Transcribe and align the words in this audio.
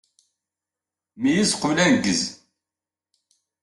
Meyyez 1.21 1.51
uqbel 1.55 1.77
aneggez. 1.83 2.21